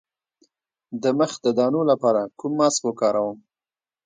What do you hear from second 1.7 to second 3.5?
لپاره کوم ماسک وکاروم؟